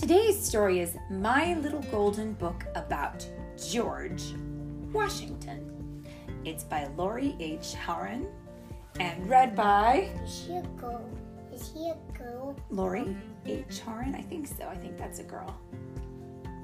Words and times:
Today's 0.00 0.42
story 0.42 0.80
is 0.80 0.96
My 1.10 1.52
Little 1.56 1.82
Golden 1.90 2.32
Book 2.32 2.64
About 2.74 3.22
George 3.70 4.32
Washington. 4.94 6.02
It's 6.42 6.64
by 6.64 6.86
Lori 6.96 7.36
H. 7.38 7.74
Houran 7.74 8.26
and 8.98 9.28
read 9.28 9.54
by 9.54 10.08
Is 10.24 10.46
he 10.46 10.56
a 10.56 10.62
girl? 10.80 11.06
Is 11.52 11.70
he 11.74 11.90
a 11.90 12.18
girl? 12.18 12.56
Lori 12.70 13.14
H. 13.44 13.82
Houran. 13.84 14.14
I 14.16 14.22
think 14.22 14.46
so. 14.46 14.66
I 14.66 14.74
think 14.74 14.96
that's 14.96 15.18
a 15.18 15.22
girl. 15.22 15.54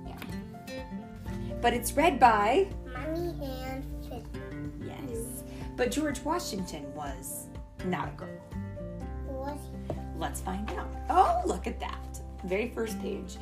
Yeah. 0.07 0.17
But 1.61 1.75
it's 1.75 1.93
read 1.93 2.19
by, 2.19 2.69
Mommy 2.87 3.35
and 3.67 3.85
Finn. 4.09 4.73
yes. 4.83 5.45
But 5.77 5.91
George 5.91 6.21
Washington 6.21 6.87
was 6.95 7.49
not 7.85 8.09
a 8.09 8.13
girl. 8.13 8.41
Was 9.29 9.61
Let's 10.19 10.41
find 10.41 10.71
out. 10.71 10.89
Oh, 11.11 11.43
look 11.45 11.67
at 11.67 11.79
that. 11.81 12.16
Very 12.47 12.71
first 12.71 13.01
page. 13.01 13.37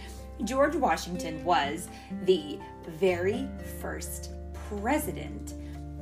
George 0.44 0.74
Washington 0.74 1.44
was 1.44 1.88
the 2.24 2.58
very 2.88 3.46
first 3.80 4.30
president 4.68 5.54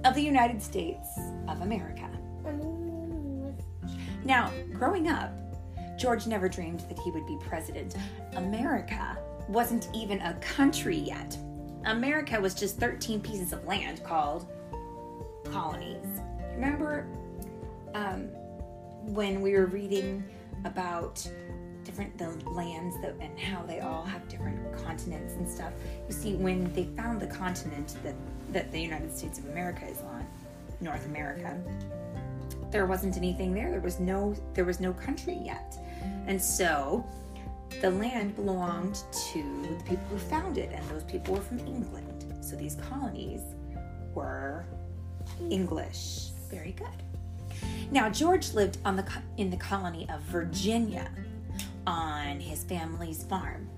of 0.05 0.15
the 0.15 0.23
United 0.23 0.63
States 0.63 1.09
of 1.49 1.61
America. 1.61 2.09
Now, 4.25 4.53
growing 4.73 5.09
up, 5.09 5.33
George 5.99 6.27
never 6.27 6.49
dreamed 6.49 6.81
that 6.89 6.99
he 7.01 7.11
would 7.11 7.27
be 7.27 7.37
president. 7.41 7.97
America 8.37 9.19
wasn't 9.49 9.89
even 9.95 10.21
a 10.21 10.35
country 10.35 10.97
yet. 10.97 11.37
America 11.85 12.41
was 12.41 12.55
just 12.55 12.79
13 12.79 13.21
pieces 13.21 13.53
of 13.53 13.65
land 13.67 14.03
called 14.05 14.47
colonies. 15.51 16.07
Remember 16.55 17.07
um, 17.95 18.29
when 19.07 19.41
we 19.41 19.55
were 19.55 19.67
reading 19.67 20.23
about 20.65 21.29
different 21.85 22.17
the 22.19 22.31
lands 22.51 23.01
that 23.03 23.15
and 23.21 23.39
how 23.39 23.63
they 23.63 23.81
all 23.81 24.05
have 24.05 24.29
different 24.29 24.59
continents 24.85 25.35
and 25.35 25.49
stuff? 25.49 25.73
You 26.09 26.15
see, 26.15 26.35
when 26.35 26.73
they 26.75 26.85
found 26.97 27.21
the 27.21 27.27
continent 27.27 27.97
that 28.03 28.15
that 28.53 28.71
the 28.71 28.81
United 28.81 29.17
States 29.17 29.39
of 29.39 29.47
America 29.47 29.87
is 29.87 30.01
on, 30.01 30.27
North 30.81 31.07
America, 31.07 31.59
there 32.71 32.87
wasn't 32.87 33.17
anything 33.17 33.55
there. 33.55 33.71
There 33.71 33.81
was 33.81 34.01
no 34.01 34.35
there 34.55 34.65
was 34.65 34.81
no 34.81 34.93
country 34.93 35.39
yet. 35.43 35.77
And 36.27 36.41
so 36.41 37.05
the 37.81 37.91
land 37.91 38.35
belonged 38.37 39.03
to 39.33 39.43
the 39.79 39.85
people 39.85 40.05
who 40.11 40.19
found 40.19 40.59
it, 40.59 40.71
and 40.73 40.89
those 40.91 41.05
people 41.05 41.35
were 41.35 41.41
from 41.41 41.61
England. 41.61 42.25
So 42.41 42.57
these 42.57 42.77
colonies 42.89 43.41
were 44.15 44.65
English. 45.51 46.31
Very 46.51 46.73
good. 46.73 46.89
Now 47.91 48.09
George 48.09 48.53
lived 48.55 48.79
on 48.85 48.97
the 48.97 49.05
in 49.37 49.51
the 49.51 49.57
colony 49.57 50.09
of 50.11 50.21
Virginia 50.23 51.11
on 51.87 52.41
his 52.41 52.65
family's 52.65 53.25
farm. 53.25 53.69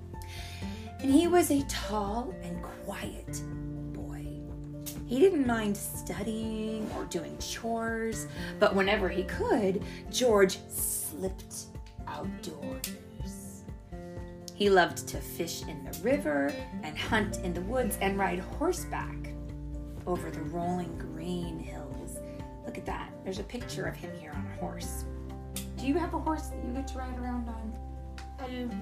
And 1.00 1.12
he 1.12 1.26
was 1.26 1.50
a 1.50 1.62
tall 1.64 2.34
and 2.42 2.62
quiet 2.62 3.42
boy. 3.92 4.26
He 5.06 5.20
didn't 5.20 5.46
mind 5.46 5.76
studying 5.76 6.90
or 6.96 7.04
doing 7.04 7.36
chores, 7.38 8.26
but 8.58 8.74
whenever 8.74 9.08
he 9.08 9.24
could, 9.24 9.82
George 10.10 10.58
slipped 10.68 11.66
outdoors. 12.06 12.94
He 14.54 14.70
loved 14.70 15.08
to 15.08 15.18
fish 15.18 15.62
in 15.62 15.84
the 15.84 15.98
river 16.02 16.54
and 16.84 16.96
hunt 16.96 17.38
in 17.38 17.52
the 17.52 17.60
woods 17.62 17.98
and 18.00 18.18
ride 18.18 18.38
horseback 18.38 19.34
over 20.06 20.30
the 20.30 20.42
rolling 20.42 20.96
green 20.96 21.58
hills. 21.58 22.18
Look 22.64 22.78
at 22.78 22.86
that. 22.86 23.12
There's 23.24 23.40
a 23.40 23.44
picture 23.44 23.86
of 23.86 23.96
him 23.96 24.10
here 24.18 24.32
on 24.32 24.46
a 24.46 24.60
horse. 24.60 25.04
Do 25.76 25.86
you 25.86 25.98
have 25.98 26.14
a 26.14 26.18
horse 26.18 26.46
that 26.48 26.64
you 26.64 26.72
get 26.72 26.86
to 26.88 26.98
ride 26.98 27.18
around 27.18 27.48
on? 27.48 27.72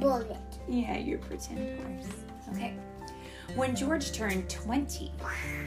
Bullet. 0.01 0.37
Yeah, 0.69 0.99
your 0.99 1.19
pretend 1.19 1.81
horse. 1.81 2.13
Okay. 2.51 2.75
When 3.55 3.77
George 3.77 4.13
turned 4.13 4.49
20, 4.49 5.13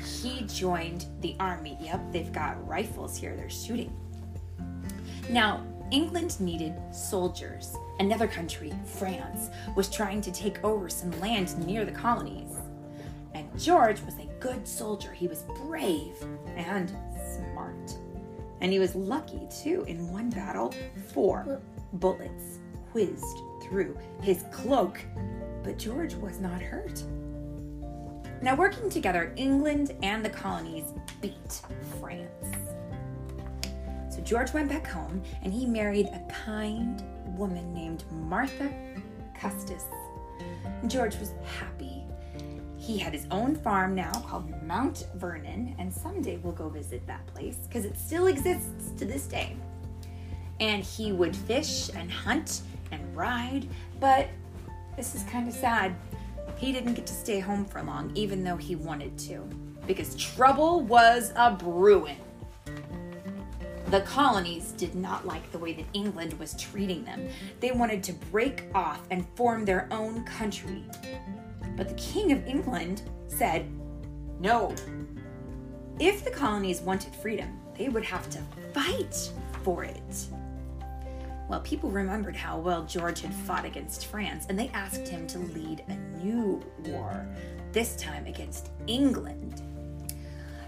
he 0.04 0.42
joined 0.48 1.06
the 1.22 1.36
army. 1.40 1.78
Yep, 1.80 2.12
they've 2.12 2.34
got 2.34 2.68
rifles 2.68 3.16
here, 3.18 3.36
they're 3.36 3.50
shooting. 3.50 3.96
Now, 5.30 5.64
England 5.92 6.40
needed 6.40 6.74
soldiers. 6.92 7.76
Another 8.00 8.28
country, 8.28 8.74
France, 8.86 9.50
was 9.76 9.90
trying 9.90 10.22
to 10.22 10.32
take 10.32 10.64
over 10.64 10.90
some 10.90 11.12
land 11.20 11.58
near 11.66 11.86
the 11.86 11.92
colonies. 11.92 12.58
And 13.34 13.48
George 13.60 14.02
was 14.02 14.16
a 14.18 14.26
good 14.40 14.68
soldier. 14.68 15.12
He 15.12 15.28
was 15.28 15.44
brave 15.64 16.16
and 16.56 16.90
smart. 17.36 17.96
And 18.62 18.72
he 18.72 18.80
was 18.80 18.96
lucky, 18.96 19.42
too. 19.62 19.84
In 19.88 20.12
one 20.12 20.30
battle, 20.30 20.74
four 21.14 21.62
bullets 21.94 22.60
whizzed 22.94 23.38
through 23.68 23.98
his 24.22 24.46
cloak, 24.52 25.00
but 25.64 25.78
George 25.78 26.14
was 26.16 26.40
not 26.40 26.62
hurt. 26.62 27.04
Now, 28.42 28.56
working 28.56 28.90
together, 28.90 29.34
England 29.36 29.96
and 30.04 30.24
the 30.24 30.30
colonies 30.30 30.86
beat 31.22 31.62
France. 32.00 32.56
So 34.10 34.22
George 34.22 34.54
went 34.54 34.70
back 34.70 34.88
home 34.88 35.22
and 35.44 35.52
he 35.52 35.66
married 35.66 36.08
a 36.08 36.22
kind 36.46 37.04
woman 37.38 37.74
named 37.74 38.04
Martha 38.12 38.72
Custis. 39.40 39.84
George 40.88 41.18
was 41.18 41.34
happy. 41.60 42.04
He 42.78 42.98
had 42.98 43.14
his 43.14 43.26
own 43.32 43.56
farm 43.56 43.96
now 43.96 44.12
called 44.28 44.52
Mount 44.64 45.08
Vernon, 45.16 45.76
and 45.80 45.92
someday 45.92 46.38
we'll 46.38 46.54
go 46.54 46.70
visit 46.70 47.06
that 47.08 47.26
place 47.28 47.58
because 47.68 47.84
it 47.84 47.98
still 47.98 48.28
exists 48.28 48.92
to 48.98 49.06
this 49.06 49.26
day. 49.26 49.58
And 50.60 50.84
he 50.84 51.12
would 51.12 51.36
fish 51.36 51.90
and 51.96 52.12
hunt 52.12 52.62
and 52.96 53.16
ride, 53.16 53.68
but 54.00 54.28
this 54.98 55.16
is 55.16 55.24
kind 55.24 55.48
of 55.48 55.54
sad. 55.54 55.96
He 56.58 56.72
didn't 56.72 56.94
get 56.94 57.06
to 57.08 57.14
stay 57.14 57.40
home 57.40 57.66
for 57.66 57.82
long, 57.84 58.12
even 58.16 58.44
though 58.44 58.58
he 58.58 58.76
wanted 58.76 59.18
to, 59.20 59.48
because 59.88 60.16
trouble 60.16 60.82
was 60.82 61.34
a 61.36 61.52
brewing. 61.52 62.18
The 63.92 64.02
colonies 64.02 64.72
did 64.72 64.96
not 64.96 65.28
like 65.28 65.52
the 65.52 65.60
way 65.60 65.74
that 65.74 65.86
England 65.94 66.34
was 66.40 66.56
treating 66.56 67.06
them. 67.06 67.28
They 67.60 67.72
wanted 67.72 68.04
to 68.04 68.14
break 68.14 68.64
off 68.74 69.02
and 69.12 69.28
form 69.36 69.64
their 69.64 69.88
own 69.92 70.24
country. 70.24 70.84
But 71.78 71.90
the 71.90 71.96
King 71.96 72.32
of 72.32 72.46
England 72.48 73.04
said, 73.28 73.68
no. 74.40 74.74
If 76.00 76.24
the 76.24 76.32
colonies 76.32 76.82
wanted 76.82 77.14
freedom, 77.16 77.60
they 77.78 77.90
would 77.90 78.04
have 78.04 78.30
to 78.32 78.42
fight 78.74 79.32
for 79.64 79.84
it. 79.84 80.28
Well, 81.48 81.60
people 81.62 81.92
remembered 81.92 82.36
how 82.36 82.58
well 82.58 82.84
George 82.84 83.22
had 83.22 83.34
fought 83.34 83.66
against 83.66 84.08
France, 84.08 84.48
and 84.50 84.58
they 84.58 84.70
asked 84.70 85.08
him 85.08 85.28
to 85.28 85.40
lead 85.40 85.84
a 85.88 85.96
new 86.24 86.62
war, 86.86 87.28
this 87.72 87.96
time 87.98 88.26
against 88.26 88.72
England. 88.88 89.62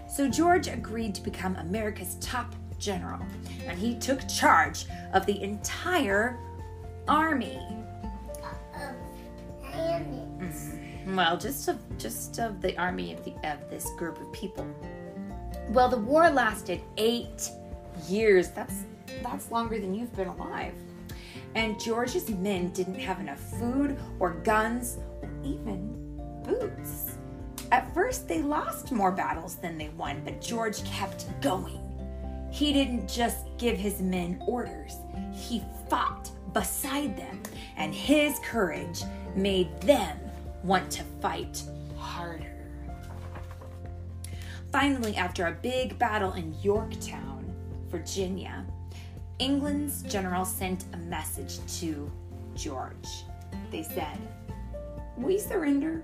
So 0.08 0.28
George 0.28 0.68
agreed 0.68 1.14
to 1.16 1.22
become 1.22 1.56
America's 1.56 2.16
top 2.20 2.54
general, 2.78 3.20
and 3.66 3.78
he 3.78 3.96
took 3.96 4.26
charge 4.28 4.86
of 5.12 5.26
the 5.26 5.42
entire 5.42 6.38
army. 7.08 7.60
Planets. 9.62 10.70
Well, 11.08 11.36
just 11.38 11.68
of 11.68 11.78
just 11.98 12.38
of 12.38 12.60
the 12.60 12.78
army 12.78 13.12
of, 13.12 13.24
the, 13.24 13.32
of 13.42 13.68
this 13.70 13.90
group 13.96 14.20
of 14.20 14.32
people. 14.32 14.66
Well, 15.70 15.88
the 15.88 15.98
war 15.98 16.30
lasted 16.30 16.80
eight 16.96 17.50
years. 18.08 18.50
That's 18.50 18.84
that's 19.22 19.50
longer 19.50 19.78
than 19.78 19.94
you've 19.94 20.14
been 20.14 20.28
alive. 20.28 20.74
And 21.54 21.80
George's 21.80 22.28
men 22.28 22.70
didn't 22.70 22.98
have 23.00 23.20
enough 23.20 23.40
food 23.58 23.98
or 24.18 24.34
guns 24.34 24.98
or 25.22 25.30
even 25.44 25.94
boots. 26.44 27.18
At 27.70 27.92
first, 27.94 28.28
they 28.28 28.42
lost 28.42 28.92
more 28.92 29.12
battles 29.12 29.56
than 29.56 29.76
they 29.76 29.90
won, 29.90 30.22
but 30.24 30.40
George 30.40 30.82
kept 30.84 31.26
going. 31.40 31.84
He 32.50 32.72
didn't 32.72 33.08
just 33.08 33.46
give 33.58 33.76
his 33.76 34.00
men 34.00 34.42
orders, 34.46 34.96
he 35.32 35.62
fought 35.88 36.30
beside 36.54 37.16
them, 37.16 37.42
and 37.76 37.94
his 37.94 38.38
courage 38.42 39.02
made 39.34 39.80
them 39.82 40.18
want 40.62 40.90
to 40.92 41.02
fight 41.20 41.62
harder. 41.96 42.56
Finally, 44.72 45.16
after 45.16 45.46
a 45.46 45.52
big 45.52 45.98
battle 45.98 46.32
in 46.32 46.54
Yorktown, 46.62 47.54
Virginia, 47.88 48.66
England's 49.38 50.02
general 50.02 50.44
sent 50.44 50.84
a 50.94 50.96
message 50.96 51.58
to 51.80 52.10
George. 52.56 53.24
They 53.70 53.84
said, 53.84 54.18
We 55.16 55.38
surrender. 55.38 56.02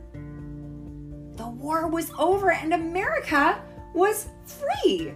The 1.36 1.48
war 1.48 1.88
was 1.88 2.12
over 2.16 2.52
and 2.52 2.72
America 2.72 3.60
was 3.92 4.28
free. 4.46 5.14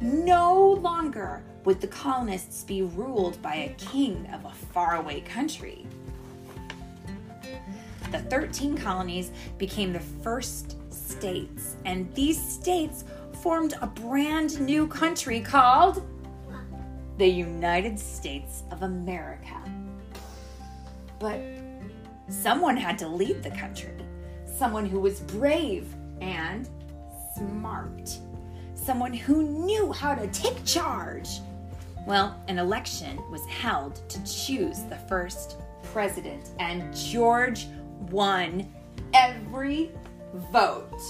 No 0.00 0.78
longer 0.82 1.42
would 1.64 1.80
the 1.80 1.88
colonists 1.88 2.62
be 2.62 2.82
ruled 2.82 3.40
by 3.42 3.54
a 3.54 3.74
king 3.74 4.28
of 4.32 4.44
a 4.44 4.54
faraway 4.72 5.20
country. 5.20 5.86
The 8.12 8.18
13 8.18 8.76
colonies 8.76 9.32
became 9.58 9.92
the 9.92 10.00
first 10.00 10.76
states, 10.92 11.76
and 11.84 12.12
these 12.14 12.40
states 12.40 13.04
formed 13.42 13.74
a 13.80 13.86
brand 13.86 14.60
new 14.60 14.86
country 14.86 15.40
called 15.40 16.04
the 17.22 17.28
United 17.28 18.00
States 18.00 18.64
of 18.72 18.82
America. 18.82 19.54
But 21.20 21.38
someone 22.26 22.76
had 22.76 22.98
to 22.98 23.06
lead 23.06 23.44
the 23.44 23.50
country. 23.52 23.94
Someone 24.44 24.86
who 24.86 24.98
was 24.98 25.20
brave 25.20 25.86
and 26.20 26.68
smart. 27.36 28.18
Someone 28.74 29.14
who 29.14 29.44
knew 29.44 29.92
how 29.92 30.16
to 30.16 30.26
take 30.32 30.64
charge. 30.64 31.38
Well, 32.08 32.42
an 32.48 32.58
election 32.58 33.22
was 33.30 33.46
held 33.46 34.02
to 34.08 34.18
choose 34.24 34.80
the 34.90 34.98
first 35.08 35.58
president, 35.92 36.50
and 36.58 36.92
George 36.92 37.68
won 38.10 38.68
every 39.14 39.92
vote. 40.50 41.00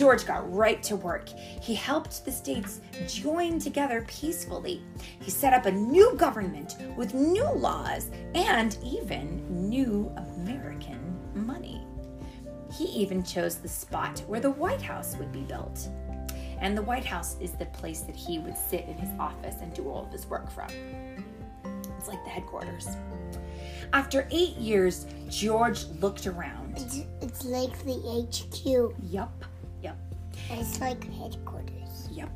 George 0.00 0.24
got 0.24 0.50
right 0.50 0.82
to 0.84 0.96
work. 0.96 1.28
He 1.60 1.74
helped 1.74 2.24
the 2.24 2.32
states 2.32 2.80
join 3.06 3.58
together 3.58 4.06
peacefully. 4.08 4.82
He 5.20 5.30
set 5.30 5.52
up 5.52 5.66
a 5.66 5.70
new 5.70 6.14
government 6.16 6.76
with 6.96 7.12
new 7.12 7.46
laws 7.52 8.10
and 8.34 8.78
even 8.82 9.68
new 9.68 10.10
American 10.38 11.18
money. 11.34 11.86
He 12.72 12.84
even 12.86 13.22
chose 13.22 13.56
the 13.56 13.68
spot 13.68 14.20
where 14.26 14.40
the 14.40 14.52
White 14.52 14.80
House 14.80 15.16
would 15.18 15.32
be 15.32 15.42
built. 15.42 15.90
And 16.62 16.74
the 16.74 16.82
White 16.82 17.04
House 17.04 17.36
is 17.38 17.50
the 17.50 17.66
place 17.66 18.00
that 18.00 18.16
he 18.16 18.38
would 18.38 18.56
sit 18.56 18.86
in 18.86 18.94
his 18.94 19.10
office 19.20 19.56
and 19.60 19.74
do 19.74 19.90
all 19.90 20.06
of 20.06 20.12
his 20.12 20.24
work 20.28 20.50
from. 20.50 20.70
It's 21.98 22.08
like 22.08 22.24
the 22.24 22.30
headquarters. 22.30 22.88
After 23.92 24.26
eight 24.30 24.56
years, 24.56 25.04
George 25.28 25.84
looked 26.00 26.26
around. 26.26 26.78
It's, 26.78 27.02
it's 27.20 27.44
like 27.44 27.76
the 27.84 28.26
HQ. 28.26 28.94
Yup, 29.02 29.44
yup, 29.82 29.96
It's 30.50 30.80
like 30.80 31.04
headquarters. 31.14 32.08
Yep. 32.10 32.30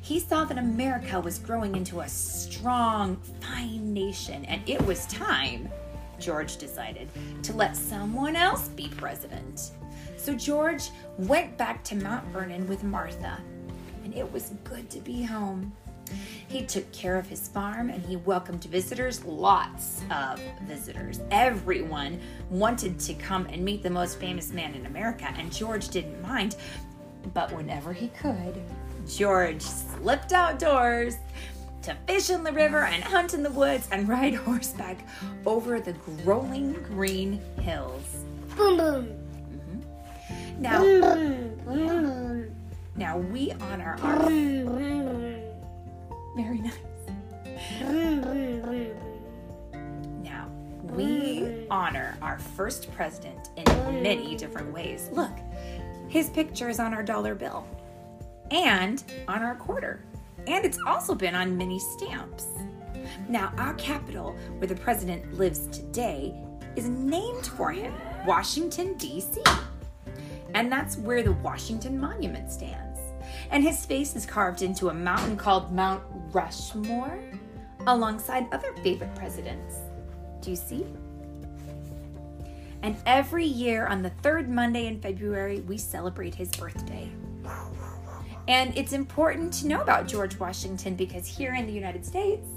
He 0.00 0.18
saw 0.18 0.44
that 0.44 0.58
America 0.58 1.20
was 1.20 1.38
growing 1.38 1.76
into 1.76 2.00
a 2.00 2.08
strong, 2.08 3.16
fine 3.40 3.92
nation, 3.92 4.44
and 4.46 4.60
it 4.68 4.84
was 4.84 5.06
time, 5.06 5.68
George 6.18 6.56
decided, 6.56 7.08
to 7.44 7.52
let 7.52 7.76
someone 7.76 8.34
else 8.34 8.68
be 8.68 8.88
president. 8.96 9.70
So 10.16 10.34
George 10.34 10.90
went 11.18 11.56
back 11.56 11.84
to 11.84 11.94
Mount 11.96 12.26
Vernon 12.28 12.66
with 12.68 12.82
Martha, 12.82 13.38
and 14.04 14.14
it 14.14 14.30
was 14.32 14.52
good 14.64 14.90
to 14.90 15.00
be 15.00 15.22
home. 15.22 15.72
He 16.48 16.64
took 16.64 16.90
care 16.92 17.16
of 17.16 17.26
his 17.26 17.48
farm 17.48 17.90
and 17.90 18.04
he 18.04 18.16
welcomed 18.16 18.64
visitors, 18.64 19.24
lots 19.24 20.02
of 20.10 20.40
visitors. 20.62 21.20
Everyone 21.30 22.20
wanted 22.50 22.98
to 23.00 23.14
come 23.14 23.46
and 23.46 23.64
meet 23.64 23.82
the 23.82 23.90
most 23.90 24.18
famous 24.18 24.52
man 24.52 24.74
in 24.74 24.86
America, 24.86 25.32
and 25.36 25.52
George 25.52 25.88
didn't 25.88 26.20
mind. 26.22 26.56
But 27.34 27.52
whenever 27.52 27.92
he 27.92 28.08
could, 28.08 28.60
George 29.08 29.62
slipped 29.62 30.32
outdoors 30.32 31.16
to 31.82 31.96
fish 32.06 32.30
in 32.30 32.44
the 32.44 32.52
river 32.52 32.84
and 32.84 33.02
hunt 33.02 33.34
in 33.34 33.42
the 33.42 33.50
woods 33.50 33.88
and 33.90 34.08
ride 34.08 34.34
horseback 34.46 35.06
over 35.46 35.80
the 35.80 35.94
rolling 36.24 36.74
green 36.84 37.40
hills. 37.60 38.24
Boom 38.56 38.76
boom. 38.76 39.06
Mm-hmm. 39.06 40.62
Now, 40.62 40.80
Boom 40.80 41.00
boom. 41.00 41.64
Boom 41.64 42.22
now 42.94 43.16
we 43.16 43.52
honor 43.52 43.96
our 44.02 44.18
boom. 44.28 45.21
Very 46.36 46.60
nice. 46.60 46.72
Now, 50.22 50.50
we 50.84 51.66
honor 51.70 52.16
our 52.22 52.38
first 52.38 52.90
president 52.92 53.50
in 53.56 53.64
many 54.02 54.36
different 54.36 54.72
ways. 54.72 55.10
Look, 55.12 55.32
his 56.08 56.30
picture 56.30 56.68
is 56.68 56.78
on 56.80 56.94
our 56.94 57.02
dollar 57.02 57.34
bill 57.34 57.66
and 58.50 59.02
on 59.28 59.42
our 59.42 59.54
quarter, 59.56 60.04
and 60.46 60.64
it's 60.64 60.78
also 60.86 61.14
been 61.14 61.34
on 61.34 61.56
many 61.56 61.78
stamps. 61.78 62.46
Now, 63.28 63.52
our 63.58 63.74
capital, 63.74 64.36
where 64.58 64.66
the 64.66 64.74
president 64.76 65.34
lives 65.34 65.66
today, 65.68 66.34
is 66.76 66.88
named 66.88 67.46
for 67.46 67.72
him 67.72 67.92
Washington, 68.26 68.94
D.C. 68.94 69.42
And 70.54 70.70
that's 70.70 70.96
where 70.96 71.22
the 71.22 71.32
Washington 71.32 71.98
Monument 71.98 72.50
stands. 72.50 72.91
And 73.50 73.62
his 73.62 73.84
face 73.84 74.16
is 74.16 74.26
carved 74.26 74.62
into 74.62 74.88
a 74.88 74.94
mountain 74.94 75.36
called 75.36 75.72
Mount 75.72 76.02
Rushmore 76.32 77.18
alongside 77.86 78.46
other 78.52 78.72
favorite 78.82 79.14
presidents. 79.14 79.76
Do 80.40 80.50
you 80.50 80.56
see? 80.56 80.86
And 82.82 82.96
every 83.06 83.46
year 83.46 83.86
on 83.86 84.02
the 84.02 84.10
third 84.10 84.48
Monday 84.48 84.86
in 84.86 85.00
February, 85.00 85.60
we 85.60 85.78
celebrate 85.78 86.34
his 86.34 86.50
birthday. 86.50 87.08
And 88.48 88.76
it's 88.76 88.92
important 88.92 89.52
to 89.54 89.68
know 89.68 89.80
about 89.82 90.08
George 90.08 90.38
Washington 90.38 90.96
because 90.96 91.26
here 91.26 91.54
in 91.54 91.66
the 91.66 91.72
United 91.72 92.04
States, 92.04 92.48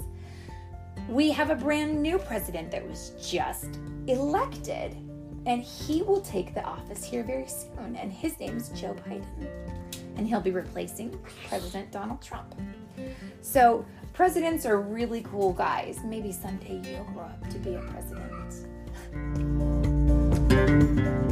we 1.08 1.30
have 1.30 1.50
a 1.50 1.54
brand 1.54 2.02
new 2.02 2.18
president 2.18 2.72
that 2.72 2.86
was 2.86 3.12
just 3.22 3.78
elected. 4.08 4.96
And 5.46 5.62
he 5.62 6.02
will 6.02 6.20
take 6.22 6.54
the 6.54 6.64
office 6.64 7.04
here 7.04 7.22
very 7.22 7.46
soon. 7.46 7.94
And 7.94 8.12
his 8.12 8.38
name 8.40 8.56
is 8.56 8.70
Joe 8.70 8.96
Biden. 9.08 9.46
And 10.16 10.26
he'll 10.26 10.40
be 10.40 10.50
replacing 10.50 11.18
President 11.48 11.92
Donald 11.92 12.22
Trump. 12.22 12.54
So, 13.42 13.84
presidents 14.12 14.64
are 14.64 14.80
really 14.80 15.22
cool 15.22 15.52
guys. 15.52 16.00
Maybe 16.04 16.32
someday 16.32 16.80
you'll 16.84 17.04
grow 17.04 17.24
up 17.24 17.48
to 17.50 17.58
be 17.58 17.74
a 17.74 17.80
president. 17.80 18.66